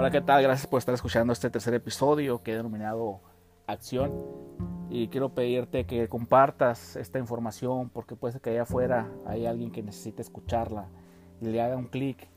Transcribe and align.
Hola, 0.00 0.12
¿qué 0.12 0.20
tal? 0.20 0.40
Gracias 0.44 0.68
por 0.68 0.78
estar 0.78 0.94
escuchando 0.94 1.32
este 1.32 1.50
tercer 1.50 1.74
episodio 1.74 2.40
que 2.40 2.52
he 2.52 2.56
denominado 2.56 3.18
Acción. 3.66 4.12
Y 4.90 5.08
quiero 5.08 5.30
pedirte 5.30 5.86
que 5.86 6.08
compartas 6.08 6.94
esta 6.94 7.18
información 7.18 7.90
porque 7.90 8.14
puede 8.14 8.30
ser 8.30 8.40
que 8.40 8.50
allá 8.50 8.62
afuera 8.62 9.10
hay 9.26 9.46
alguien 9.46 9.72
que 9.72 9.82
necesite 9.82 10.22
escucharla 10.22 10.86
y 11.40 11.46
le 11.46 11.60
haga 11.60 11.76
un 11.76 11.88
clic 11.88 12.28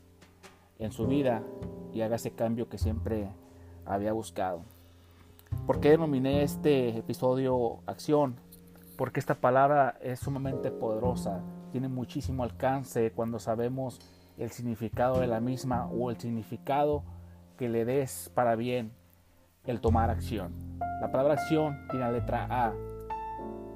en 0.80 0.90
su 0.90 1.06
vida 1.06 1.44
y 1.92 2.00
haga 2.00 2.16
ese 2.16 2.32
cambio 2.32 2.68
que 2.68 2.78
siempre 2.78 3.28
había 3.86 4.12
buscado. 4.12 4.64
¿Por 5.64 5.78
qué 5.78 5.90
denominé 5.90 6.42
este 6.42 6.98
episodio 6.98 7.78
Acción? 7.86 8.40
Porque 8.96 9.20
esta 9.20 9.36
palabra 9.36 9.98
es 10.02 10.18
sumamente 10.18 10.72
poderosa, 10.72 11.40
tiene 11.70 11.86
muchísimo 11.86 12.42
alcance 12.42 13.12
cuando 13.12 13.38
sabemos 13.38 14.00
el 14.36 14.50
significado 14.50 15.20
de 15.20 15.28
la 15.28 15.38
misma 15.38 15.86
o 15.86 16.10
el 16.10 16.18
significado 16.18 17.04
que 17.62 17.68
le 17.68 17.84
des 17.84 18.28
para 18.34 18.56
bien 18.56 18.90
el 19.66 19.80
tomar 19.80 20.10
acción. 20.10 20.52
La 21.00 21.12
palabra 21.12 21.34
acción 21.34 21.86
tiene 21.90 22.06
la 22.06 22.10
letra 22.10 22.48
A, 22.50 22.72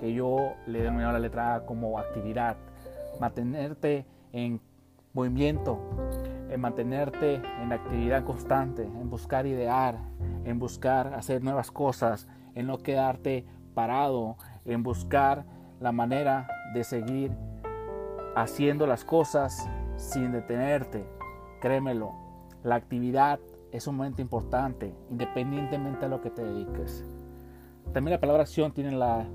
que 0.01 0.13
yo 0.13 0.55
le 0.67 0.83
denomino 0.83 1.13
la 1.13 1.21
letra 1.21 1.55
A 1.55 1.67
como 1.67 1.97
actividad. 2.01 2.57
Mantenerte 3.21 4.05
en 4.33 4.61
movimiento, 5.13 5.79
en 6.51 6.61
mantenerte 6.61 7.37
en 7.63 7.73
actividad 7.73 8.25
constante, 8.25 8.83
en 8.83 9.09
buscar 9.09 9.47
idear, 9.47 10.01
en 10.45 10.59
buscar 10.59 11.15
hacer 11.15 11.45
nuevas 11.45 11.71
cosas, 11.71 12.27
en 12.57 12.67
no 12.67 12.79
quedarte 12.79 13.47
parado, 13.73 14.37
en 14.65 14.83
buscar 14.83 15.45
la 15.79 15.93
manera 15.93 16.49
de 16.75 16.83
seguir 16.83 17.31
haciendo 18.35 18.85
las 18.89 19.05
cosas 19.05 19.71
sin 19.97 20.33
detenerte. 20.33 21.07
Créemelo, 21.61 22.15
la 22.65 22.75
actividad 22.75 23.39
es 23.73 23.87
un 23.87 23.97
momento 23.97 24.23
importante, 24.23 24.95
independientemente 25.11 26.07
de 26.07 26.09
lo 26.09 26.21
que 26.21 26.31
te 26.31 26.45
dediques. 26.45 27.05
También 27.93 28.13
la 28.13 28.21
palabra 28.21 28.43
acción 28.43 28.73
tiene 28.73 28.93
la 28.93 29.27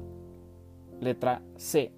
letra 0.99 1.41
C, 1.55 1.93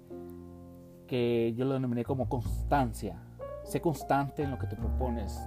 que 1.06 1.52
yo 1.56 1.64
lo 1.64 1.74
denominé 1.74 2.04
como 2.04 2.28
constancia. 2.28 3.22
Sé 3.64 3.80
constante 3.80 4.42
en 4.42 4.50
lo 4.50 4.58
que 4.58 4.66
te 4.66 4.76
propones. 4.76 5.40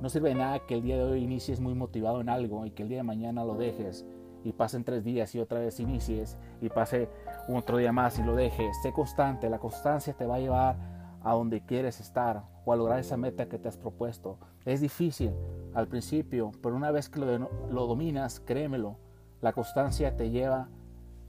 No 0.00 0.08
sirve 0.08 0.30
de 0.30 0.36
nada 0.36 0.60
que 0.66 0.74
el 0.74 0.82
día 0.82 0.96
de 0.96 1.02
hoy 1.02 1.22
inicies 1.22 1.60
muy 1.60 1.74
motivado 1.74 2.20
en 2.20 2.28
algo 2.28 2.66
y 2.66 2.70
que 2.70 2.84
el 2.84 2.88
día 2.88 2.98
de 2.98 3.04
mañana 3.04 3.44
lo 3.44 3.54
dejes 3.54 4.06
y 4.44 4.52
pasen 4.52 4.84
tres 4.84 5.02
días 5.04 5.34
y 5.34 5.40
otra 5.40 5.58
vez 5.58 5.80
inicies 5.80 6.38
y 6.60 6.68
pase 6.68 7.08
otro 7.48 7.78
día 7.78 7.92
más 7.92 8.18
y 8.18 8.22
lo 8.22 8.36
dejes. 8.36 8.76
Sé 8.82 8.92
constante, 8.92 9.50
la 9.50 9.58
constancia 9.58 10.14
te 10.14 10.26
va 10.26 10.36
a 10.36 10.40
llevar 10.40 10.76
a 11.22 11.32
donde 11.32 11.64
quieres 11.64 12.00
estar 12.00 12.44
o 12.64 12.72
a 12.72 12.76
lograr 12.76 12.98
esa 12.98 13.16
meta 13.16 13.48
que 13.48 13.58
te 13.58 13.68
has 13.68 13.76
propuesto. 13.76 14.38
Es 14.64 14.80
difícil 14.80 15.32
al 15.74 15.88
principio, 15.88 16.52
pero 16.62 16.76
una 16.76 16.90
vez 16.90 17.08
que 17.08 17.20
lo, 17.20 17.50
lo 17.70 17.86
dominas, 17.86 18.40
créemelo, 18.40 18.96
la 19.40 19.52
constancia 19.52 20.16
te 20.16 20.30
lleva 20.30 20.68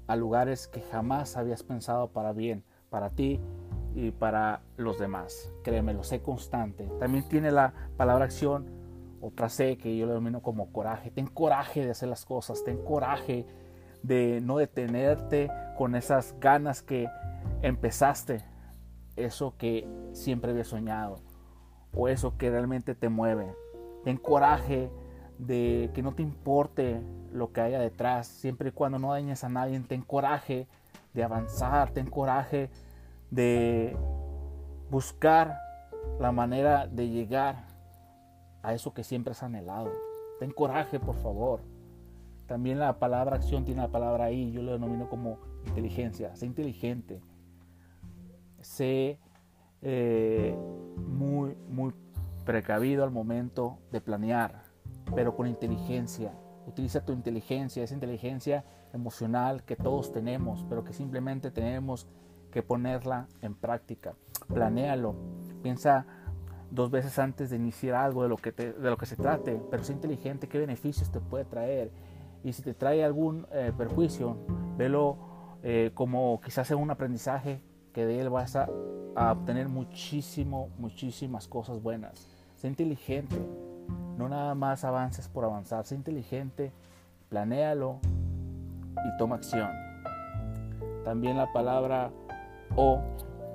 a 0.07 0.15
lugares 0.15 0.67
que 0.67 0.81
jamás 0.81 1.37
habías 1.37 1.63
pensado 1.63 2.09
para 2.09 2.33
bien, 2.33 2.63
para 2.89 3.11
ti 3.11 3.39
y 3.93 4.11
para 4.11 4.61
los 4.77 4.97
demás. 4.99 5.53
Créemelo, 5.63 6.03
sé 6.03 6.21
constante. 6.21 6.89
También 6.99 7.27
tiene 7.27 7.51
la 7.51 7.73
palabra 7.97 8.25
acción, 8.25 8.65
otra 9.21 9.49
C 9.49 9.77
que 9.77 9.95
yo 9.95 10.05
lo 10.05 10.13
denomino 10.13 10.41
como 10.41 10.71
coraje. 10.71 11.11
Ten 11.11 11.27
coraje 11.27 11.83
de 11.85 11.91
hacer 11.91 12.09
las 12.09 12.25
cosas, 12.25 12.63
ten 12.63 12.83
coraje 12.83 13.45
de 14.01 14.41
no 14.41 14.57
detenerte 14.57 15.51
con 15.77 15.95
esas 15.95 16.35
ganas 16.39 16.81
que 16.81 17.07
empezaste 17.61 18.43
eso 19.25 19.55
que 19.57 19.87
siempre 20.13 20.51
había 20.51 20.63
soñado 20.63 21.17
o 21.93 22.07
eso 22.07 22.37
que 22.37 22.49
realmente 22.49 22.95
te 22.95 23.09
mueve. 23.09 23.53
Ten 24.03 24.17
coraje 24.17 24.91
de 25.37 25.89
que 25.93 26.01
no 26.01 26.13
te 26.13 26.21
importe 26.21 27.01
lo 27.31 27.51
que 27.51 27.61
haya 27.61 27.79
detrás, 27.79 28.27
siempre 28.27 28.69
y 28.69 28.71
cuando 28.71 28.99
no 28.99 29.11
dañes 29.11 29.43
a 29.43 29.49
nadie, 29.49 29.79
ten 29.81 30.01
coraje 30.01 30.67
de 31.13 31.23
avanzar, 31.23 31.91
ten 31.91 32.09
coraje 32.09 32.69
de 33.31 33.95
buscar 34.89 35.57
la 36.19 36.31
manera 36.31 36.87
de 36.87 37.09
llegar 37.09 37.67
a 38.63 38.73
eso 38.73 38.93
que 38.93 39.03
siempre 39.03 39.31
has 39.31 39.43
anhelado. 39.43 39.91
Ten 40.39 40.51
coraje, 40.51 40.99
por 40.99 41.15
favor. 41.15 41.61
También 42.47 42.79
la 42.79 42.97
palabra 42.97 43.35
acción 43.35 43.63
tiene 43.63 43.81
la 43.81 43.89
palabra 43.89 44.25
ahí, 44.25 44.51
yo 44.51 44.63
lo 44.63 44.71
denomino 44.73 45.07
como 45.09 45.37
inteligencia. 45.67 46.35
Sé 46.35 46.45
inteligente, 46.45 47.21
sé 48.61 49.19
eh, 49.81 50.55
muy, 51.07 51.55
muy 51.69 51.93
precavido 52.45 53.03
al 53.03 53.11
momento 53.11 53.79
de 53.91 54.01
planear, 54.01 54.63
pero 55.15 55.35
con 55.35 55.47
inteligencia. 55.47 56.33
Utiliza 56.67 57.05
tu 57.05 57.13
inteligencia, 57.13 57.83
esa 57.83 57.93
inteligencia 57.93 58.65
emocional 58.93 59.63
que 59.63 59.75
todos 59.75 60.11
tenemos, 60.11 60.65
pero 60.69 60.83
que 60.83 60.93
simplemente 60.93 61.51
tenemos 61.51 62.07
que 62.51 62.63
ponerla 62.63 63.27
en 63.41 63.55
práctica. 63.55 64.15
Planéalo, 64.47 65.15
piensa 65.61 66.05
dos 66.71 66.91
veces 66.91 67.17
antes 67.19 67.49
de 67.49 67.55
iniciar 67.55 67.95
algo 67.95 68.23
de 68.23 68.29
lo 68.29 68.37
que, 68.37 68.51
de 68.51 68.89
lo 68.89 68.97
que 68.97 69.05
se 69.05 69.15
trate, 69.15 69.61
pero 69.69 69.83
sé 69.83 69.93
inteligente, 69.93 70.47
qué 70.47 70.59
beneficios 70.59 71.11
te 71.11 71.19
puede 71.19 71.45
traer. 71.45 71.91
Y 72.43 72.53
si 72.53 72.61
te 72.61 72.73
trae 72.73 73.03
algún 73.03 73.47
eh, 73.51 73.71
perjuicio, 73.77 74.37
velo 74.77 75.17
eh, 75.61 75.91
como 75.93 76.39
quizás 76.41 76.67
sea 76.67 76.77
un 76.77 76.89
aprendizaje 76.89 77.61
que 77.93 78.05
de 78.05 78.21
él 78.21 78.29
vas 78.29 78.55
a, 78.55 78.69
obtener 79.15 79.67
muchísimo, 79.67 80.69
muchísimas 80.77 81.47
cosas 81.47 81.81
buenas. 81.81 82.27
Sé 82.55 82.67
inteligente, 82.67 83.35
no 84.17 84.29
nada 84.29 84.55
más 84.55 84.83
avances 84.83 85.27
por 85.27 85.43
avanzar, 85.43 85.85
sé 85.85 85.95
inteligente, 85.95 86.71
planéalo 87.29 87.99
y 88.95 89.17
toma 89.17 89.35
acción. 89.35 89.69
También 91.03 91.37
la 91.37 91.51
palabra 91.51 92.11
o, 92.75 93.01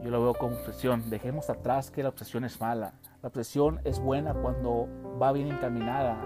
yo 0.02 0.10
lo 0.10 0.22
veo 0.22 0.34
como 0.34 0.56
obsesión. 0.56 1.08
Dejemos 1.08 1.48
atrás 1.48 1.90
que 1.90 2.02
la 2.02 2.10
obsesión 2.10 2.44
es 2.44 2.60
mala. 2.60 2.94
La 3.22 3.28
obsesión 3.28 3.80
es 3.84 4.00
buena 4.00 4.34
cuando 4.34 4.88
va 5.20 5.32
bien 5.32 5.48
encaminada 5.48 6.18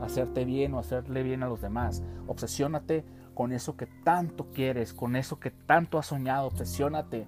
hacerte 0.00 0.44
bien 0.44 0.74
o 0.74 0.78
hacerle 0.78 1.22
bien 1.22 1.42
a 1.42 1.48
los 1.48 1.60
demás. 1.60 2.02
Obsesiónate 2.26 3.04
con 3.34 3.52
eso 3.52 3.76
que 3.76 3.86
tanto 3.86 4.48
quieres, 4.52 4.92
con 4.92 5.16
eso 5.16 5.38
que 5.38 5.50
tanto 5.50 5.98
has 5.98 6.06
soñado. 6.06 6.46
Obsesiónate 6.46 7.26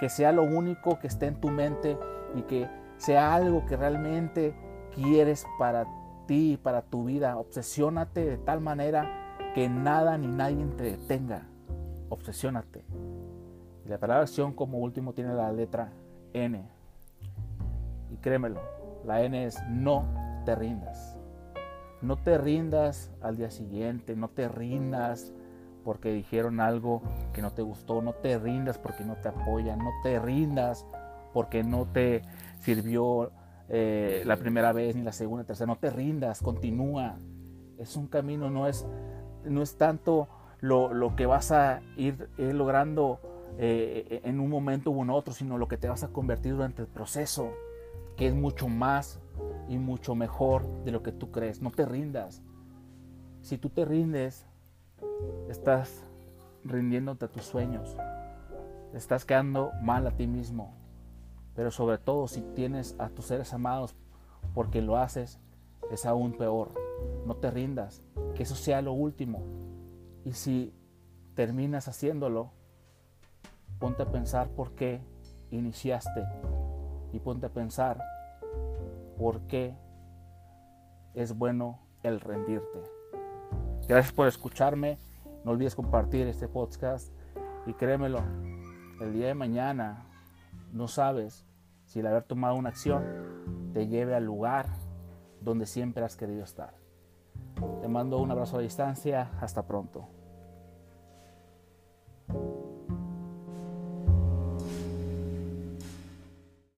que 0.00 0.08
sea 0.08 0.32
lo 0.32 0.42
único 0.42 0.98
que 0.98 1.06
esté 1.06 1.26
en 1.26 1.40
tu 1.40 1.50
mente 1.50 1.98
y 2.34 2.42
que 2.42 2.68
sea 2.96 3.34
algo 3.34 3.66
que 3.66 3.76
realmente 3.76 4.54
quieres 4.94 5.46
para 5.58 5.86
ti, 6.26 6.58
para 6.60 6.80
tu 6.80 7.04
vida. 7.04 7.36
Obsesiónate 7.36 8.24
de 8.24 8.38
tal 8.38 8.60
manera 8.60 9.36
que 9.54 9.68
nada 9.68 10.16
ni 10.16 10.26
nadie 10.26 10.64
te 10.76 10.84
detenga. 10.84 11.42
Obsesiónate. 12.08 12.82
La 13.86 13.98
palabra 13.98 14.22
acción 14.22 14.54
como 14.54 14.78
último 14.78 15.12
tiene 15.12 15.34
la 15.34 15.52
letra 15.52 15.92
N. 16.32 16.64
Y 18.10 18.16
créemelo, 18.16 18.60
la 19.04 19.22
N 19.22 19.44
es 19.44 19.62
no 19.68 20.04
te 20.46 20.54
rindas. 20.54 21.16
No 22.00 22.16
te 22.16 22.38
rindas 22.38 23.10
al 23.20 23.36
día 23.36 23.50
siguiente, 23.50 24.16
no 24.16 24.28
te 24.28 24.48
rindas 24.48 25.34
porque 25.84 26.12
dijeron 26.12 26.60
algo 26.60 27.02
que 27.32 27.42
no 27.42 27.50
te 27.52 27.62
gustó, 27.62 28.02
no 28.02 28.12
te 28.12 28.38
rindas 28.38 28.78
porque 28.78 29.04
no 29.04 29.16
te 29.16 29.28
apoyan, 29.28 29.78
no 29.78 29.90
te 30.02 30.18
rindas 30.18 30.86
porque 31.32 31.62
no 31.62 31.86
te 31.86 32.22
sirvió 32.60 33.32
eh, 33.68 34.22
la 34.26 34.36
primera 34.36 34.72
vez 34.72 34.96
ni 34.96 35.02
la 35.02 35.12
segunda, 35.12 35.44
tercera, 35.44 35.66
no 35.66 35.76
te 35.76 35.90
rindas, 35.90 36.42
continúa. 36.42 37.16
Es 37.78 37.96
un 37.96 38.08
camino, 38.08 38.50
no 38.50 38.66
es, 38.66 38.86
no 39.44 39.62
es 39.62 39.76
tanto 39.76 40.28
lo, 40.60 41.14
que 41.16 41.26
vas 41.26 41.52
a 41.52 41.80
ir, 41.96 42.28
logrando 42.36 43.20
eh, 43.58 44.20
en 44.24 44.40
un 44.40 44.50
momento 44.50 44.90
u 44.90 45.12
otro, 45.12 45.32
sino 45.32 45.56
lo 45.56 45.68
que 45.68 45.76
te 45.76 45.88
vas 45.88 46.04
a 46.04 46.08
convertir 46.08 46.52
durante 46.52 46.82
el 46.82 46.88
proceso, 46.88 47.52
que 48.16 48.26
es 48.26 48.34
mucho 48.34 48.68
más 48.68 49.20
y 49.68 49.78
mucho 49.78 50.14
mejor 50.14 50.66
de 50.84 50.90
lo 50.90 51.02
que 51.02 51.12
tú 51.12 51.30
crees. 51.30 51.62
No 51.62 51.70
te 51.70 51.86
rindas. 51.86 52.42
Si 53.40 53.56
tú 53.56 53.70
te 53.70 53.84
rindes, 53.84 54.46
estás 55.48 56.04
rindiéndote 56.64 57.24
a 57.24 57.28
tus 57.28 57.44
sueños, 57.44 57.96
estás 58.94 59.24
quedando 59.24 59.72
mal 59.82 60.06
a 60.06 60.12
ti 60.12 60.26
mismo, 60.26 60.74
pero 61.54 61.70
sobre 61.70 61.98
todo 61.98 62.28
si 62.28 62.40
tienes 62.40 62.94
a 62.98 63.08
tus 63.08 63.26
seres 63.26 63.52
amados 63.52 63.94
porque 64.54 64.82
lo 64.82 64.96
haces, 64.96 65.38
es 65.90 66.06
aún 66.06 66.32
peor. 66.32 66.72
No 67.26 67.36
te 67.36 67.50
rindas, 67.50 68.02
que 68.34 68.42
eso 68.42 68.54
sea 68.54 68.82
lo 68.82 68.92
último. 68.92 69.42
Y 70.24 70.32
si 70.32 70.74
terminas 71.34 71.88
haciéndolo, 71.88 72.52
ponte 73.78 74.02
a 74.02 74.10
pensar 74.10 74.48
por 74.50 74.74
qué 74.74 75.00
iniciaste 75.50 76.24
y 77.12 77.18
ponte 77.20 77.46
a 77.46 77.50
pensar 77.50 78.02
por 79.18 79.40
qué 79.42 79.74
es 81.14 81.36
bueno 81.36 81.80
el 82.02 82.20
rendirte. 82.20 82.99
Gracias 83.90 84.14
por 84.14 84.28
escucharme. 84.28 85.00
No 85.44 85.50
olvides 85.50 85.74
compartir 85.74 86.28
este 86.28 86.46
podcast 86.46 87.12
y 87.66 87.72
créemelo, 87.72 88.20
el 89.00 89.12
día 89.12 89.26
de 89.26 89.34
mañana 89.34 90.06
no 90.70 90.86
sabes 90.86 91.44
si 91.86 91.98
el 91.98 92.06
haber 92.06 92.22
tomado 92.22 92.54
una 92.54 92.68
acción 92.68 93.02
te 93.74 93.88
lleve 93.88 94.14
al 94.14 94.24
lugar 94.24 94.66
donde 95.40 95.66
siempre 95.66 96.04
has 96.04 96.14
querido 96.14 96.44
estar. 96.44 96.74
Te 97.82 97.88
mando 97.88 98.18
un 98.18 98.30
abrazo 98.30 98.58
a 98.58 98.60
distancia. 98.60 99.32
Hasta 99.40 99.66
pronto. 99.66 100.08